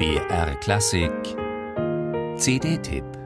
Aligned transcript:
BR 0.00 0.54
Klassik. 0.62 1.36
CD-Tipp 2.38 3.19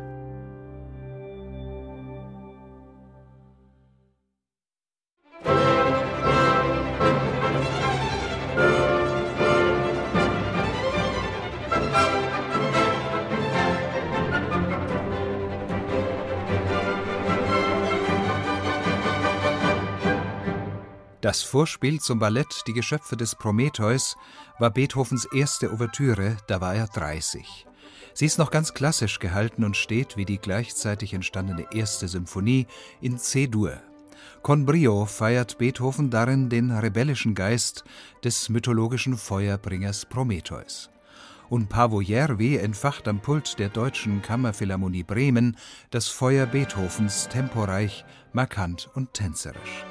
Das 21.24 21.42
Vorspiel 21.42 22.02
zum 22.02 22.18
Ballett 22.18 22.64
Die 22.66 22.74
Geschöpfe 22.74 23.16
des 23.16 23.34
Prometheus 23.34 24.18
war 24.58 24.68
Beethovens 24.68 25.24
erste 25.32 25.72
Ouvertüre, 25.72 26.36
da 26.48 26.60
war 26.60 26.74
er 26.74 26.86
30. 26.86 27.66
Sie 28.12 28.26
ist 28.26 28.38
noch 28.38 28.50
ganz 28.50 28.74
klassisch 28.74 29.20
gehalten 29.20 29.64
und 29.64 29.74
steht, 29.74 30.18
wie 30.18 30.26
die 30.26 30.36
gleichzeitig 30.36 31.14
entstandene 31.14 31.64
erste 31.72 32.08
Symphonie, 32.08 32.66
in 33.00 33.16
C-Dur. 33.16 33.80
Con 34.42 34.66
brio 34.66 35.06
feiert 35.06 35.56
Beethoven 35.56 36.10
darin 36.10 36.50
den 36.50 36.70
rebellischen 36.70 37.34
Geist 37.34 37.84
des 38.22 38.50
mythologischen 38.50 39.16
Feuerbringers 39.16 40.04
Prometheus. 40.04 40.90
Und 41.48 41.70
Pavo 41.70 42.02
Järvi 42.02 42.58
entfacht 42.58 43.08
am 43.08 43.20
Pult 43.20 43.58
der 43.58 43.70
Deutschen 43.70 44.20
Kammerphilharmonie 44.20 45.04
Bremen 45.04 45.56
das 45.88 46.08
Feuer 46.08 46.44
Beethovens 46.44 47.28
temporeich, 47.30 48.04
markant 48.34 48.90
und 48.94 49.14
tänzerisch. 49.14 49.86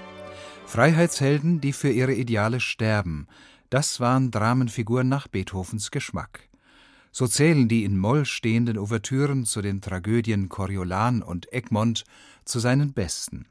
Freiheitshelden, 0.74 1.62
die 1.62 1.72
für 1.72 1.92
ihre 1.92 2.16
Ideale 2.16 2.60
sterben, 2.60 3.28
das 3.70 4.00
waren 4.00 4.32
Dramenfiguren 4.32 5.08
nach 5.08 5.28
Beethovens 5.28 5.92
Geschmack. 5.92 6.50
So 7.12 7.28
zählen 7.28 7.68
die 7.68 7.84
in 7.84 7.96
Moll 7.96 8.26
stehenden 8.26 8.80
Ouvertüren 8.80 9.46
zu 9.46 9.62
den 9.62 9.82
Tragödien 9.82 10.50
Coriolan 10.50 11.22
und 11.22 11.54
Egmont 11.54 12.06
zu 12.44 12.58
seinen 12.58 12.92
besten. 12.92 13.46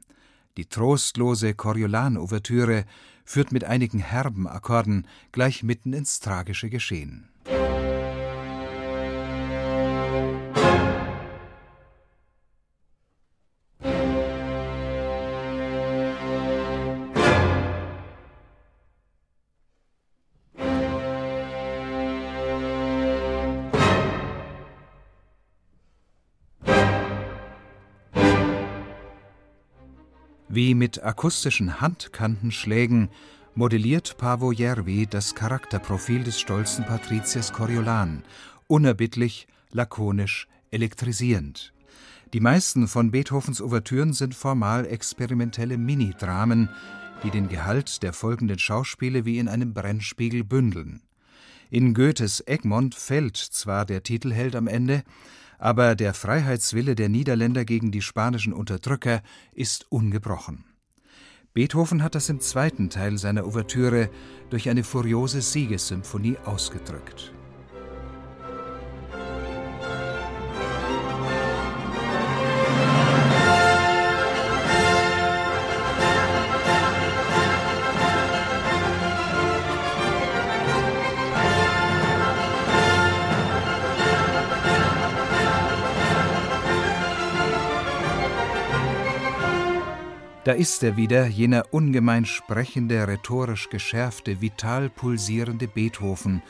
Die 0.57 0.65
trostlose 0.65 1.53
Coriolan-Ouvertüre 1.53 2.83
führt 3.23 3.53
mit 3.53 3.63
einigen 3.63 3.99
herben 3.99 4.45
Akkorden 4.45 5.07
gleich 5.31 5.63
mitten 5.63 5.93
ins 5.93 6.19
tragische 6.19 6.69
Geschehen. 6.69 7.29
Wie 30.55 30.75
mit 30.75 31.03
akustischen 31.03 31.81
Handkantenschlägen 31.81 33.09
modelliert 33.55 34.17
Pavo 34.19 34.51
Järvi 34.51 35.07
das 35.07 35.33
Charakterprofil 35.33 36.23
des 36.23 36.39
stolzen 36.39 36.85
Patriziers 36.85 37.53
Coriolan, 37.53 38.21
unerbittlich, 38.67 39.47
lakonisch, 39.71 40.47
elektrisierend. 40.69 41.73
Die 42.33 42.39
meisten 42.39 42.87
von 42.87 43.09
Beethovens 43.09 43.63
Ouvertüren 43.63 44.13
sind 44.13 44.35
formal 44.35 44.85
experimentelle 44.85 45.79
Minidramen, 45.79 46.69
die 47.23 47.31
den 47.31 47.49
Gehalt 47.49 48.03
der 48.03 48.13
folgenden 48.13 48.59
Schauspiele 48.59 49.25
wie 49.25 49.39
in 49.39 49.47
einem 49.47 49.73
Brennspiegel 49.73 50.43
bündeln. 50.43 51.01
In 51.71 51.95
Goethes 51.95 52.43
Egmont 52.45 52.93
fällt 52.93 53.37
zwar 53.37 53.87
der 53.87 54.03
Titelheld 54.03 54.55
am 54.55 54.67
Ende, 54.67 55.01
aber 55.63 55.95
der 55.95 56.13
Freiheitswille 56.13 56.93
der 56.93 57.07
Niederländer 57.07 57.63
gegen 57.63 57.89
die 57.89 58.01
spanischen 58.01 58.51
Unterdrücker 58.51 59.21
ist 59.53 59.89
ungebrochen. 59.89 60.65
Beethoven 61.53 62.03
hat 62.03 62.15
das 62.15 62.27
im 62.27 62.41
zweiten 62.41 62.89
Teil 62.89 63.17
seiner 63.17 63.45
Ouvertüre 63.45 64.09
durch 64.49 64.67
eine 64.67 64.83
furiose 64.83 65.41
Siegessymphonie 65.41 66.35
ausgedrückt. 66.43 67.33
Da 90.43 90.51
ist 90.51 90.83
er 90.83 90.97
wieder, 90.97 91.25
jener 91.27 91.65
ungemein 91.71 92.25
sprechende, 92.25 93.07
rhetorisch 93.07 93.69
geschärfte, 93.69 94.41
vital 94.41 94.89
pulsierende 94.89 95.67
Beethoven, 95.69 96.41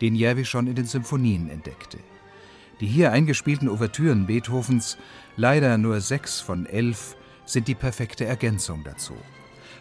den 0.00 0.14
Järvi 0.14 0.46
schon 0.46 0.66
in 0.66 0.74
den 0.74 0.86
Symphonien 0.86 1.50
entdeckte. 1.50 1.98
Die 2.80 2.86
hier 2.86 3.12
eingespielten 3.12 3.68
Ouvertüren 3.68 4.26
Beethovens, 4.26 4.96
leider 5.36 5.76
nur 5.76 6.00
sechs 6.00 6.40
von 6.40 6.64
elf, 6.64 7.14
sind 7.44 7.68
die 7.68 7.74
perfekte 7.74 8.24
Ergänzung 8.24 8.84
dazu. 8.84 9.14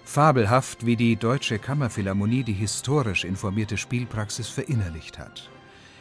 Fabelhaft, 0.04 0.86
wie 0.86 0.98
die 0.98 1.16
Deutsche 1.16 1.58
Kammerphilharmonie 1.58 2.44
die 2.44 2.54
historisch 2.54 3.24
informierte 3.24 3.78
Spielpraxis 3.78 4.50
verinnerlicht 4.50 5.18
hat. 5.18 5.50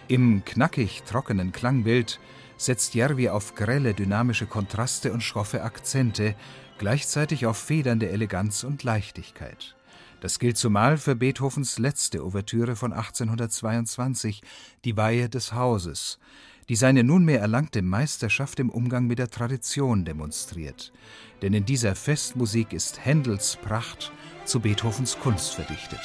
Im 0.08 0.44
knackig 0.44 1.04
trockenen 1.04 1.52
Klangbild 1.52 2.19
setzt 2.60 2.94
Järvi 2.94 3.31
auf 3.31 3.54
grelle 3.54 3.94
dynamische 3.94 4.47
Kontraste 4.47 5.12
und 5.12 5.22
schroffe 5.22 5.62
Akzente, 5.62 6.34
gleichzeitig 6.78 7.47
auf 7.47 7.56
federnde 7.56 8.10
Eleganz 8.10 8.65
und 8.65 8.82
Leichtigkeit. 8.82 9.76
Das 10.21 10.38
gilt 10.38 10.59
zumal 10.59 10.99
für 10.99 11.16
Beethovens 11.16 11.78
letzte 11.78 12.22
Ouvertüre 12.22 12.76
von 12.76 12.93
1822, 12.93 14.43
die 14.84 14.97
Weihe 14.97 15.31
des 15.31 15.54
Hauses, 15.54 16.19
die 16.69 16.76
seine 16.76 17.03
nunmehr 17.03 17.41
erlangte 17.41 17.81
Meisterschaft 17.81 18.60
im 18.60 18.69
Umgang 18.69 19.06
mit 19.06 19.19
der 19.19 19.31
Tradition 19.31 20.04
demonstriert. 20.04 20.93
Denn 21.41 21.54
in 21.54 21.65
dieser 21.65 21.94
Festmusik 21.94 22.75
ist 22.75 23.03
Händels 23.03 23.56
Pracht 23.56 24.12
zu 24.44 24.60
Beethovens 24.60 25.19
Kunst 25.19 25.54
verdichtet. 25.54 26.00